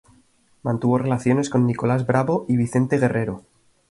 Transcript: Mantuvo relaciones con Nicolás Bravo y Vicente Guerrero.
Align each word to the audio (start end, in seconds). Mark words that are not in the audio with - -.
Mantuvo 0.63 0.97
relaciones 0.97 1.51
con 1.51 1.67
Nicolás 1.67 2.07
Bravo 2.07 2.47
y 2.49 2.57
Vicente 2.57 2.97
Guerrero. 2.97 3.43